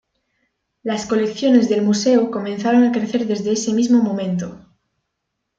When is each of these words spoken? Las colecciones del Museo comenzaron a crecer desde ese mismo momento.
Las 0.81 1.05
colecciones 1.05 1.69
del 1.69 1.83
Museo 1.83 2.31
comenzaron 2.31 2.85
a 2.85 2.91
crecer 2.91 3.27
desde 3.27 3.51
ese 3.51 3.71
mismo 3.71 4.01
momento. 4.01 4.57